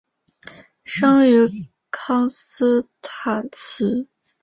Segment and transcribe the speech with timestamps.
[0.83, 1.47] 生于
[1.91, 4.09] 康斯坦茨。